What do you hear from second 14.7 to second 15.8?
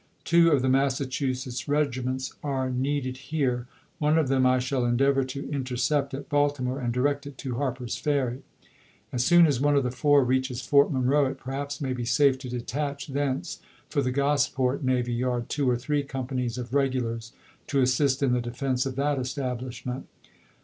navy yard two or